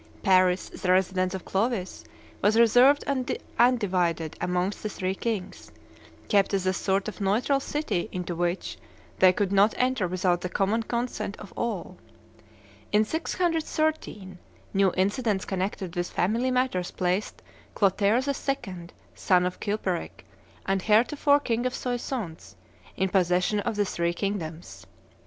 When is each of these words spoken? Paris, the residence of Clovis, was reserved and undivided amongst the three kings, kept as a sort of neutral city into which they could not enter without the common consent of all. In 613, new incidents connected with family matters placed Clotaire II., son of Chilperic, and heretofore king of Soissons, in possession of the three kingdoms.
Paris, 0.23 0.67
the 0.69 0.91
residence 0.91 1.35
of 1.35 1.45
Clovis, 1.45 2.03
was 2.41 2.57
reserved 2.57 3.03
and 3.05 3.37
undivided 3.59 4.35
amongst 4.41 4.81
the 4.81 4.89
three 4.89 5.13
kings, 5.13 5.71
kept 6.27 6.55
as 6.55 6.65
a 6.65 6.73
sort 6.73 7.07
of 7.07 7.21
neutral 7.21 7.59
city 7.59 8.09
into 8.11 8.33
which 8.35 8.79
they 9.19 9.31
could 9.31 9.51
not 9.51 9.75
enter 9.77 10.07
without 10.07 10.41
the 10.41 10.49
common 10.49 10.81
consent 10.81 11.37
of 11.37 11.53
all. 11.55 11.97
In 12.91 13.05
613, 13.05 14.39
new 14.73 14.91
incidents 14.97 15.45
connected 15.45 15.95
with 15.95 16.09
family 16.09 16.49
matters 16.49 16.89
placed 16.89 17.43
Clotaire 17.75 18.21
II., 18.27 18.87
son 19.13 19.45
of 19.45 19.59
Chilperic, 19.59 20.25
and 20.65 20.81
heretofore 20.81 21.39
king 21.39 21.67
of 21.67 21.75
Soissons, 21.75 22.55
in 22.97 23.07
possession 23.09 23.59
of 23.59 23.75
the 23.75 23.85
three 23.85 24.13
kingdoms. 24.15 24.87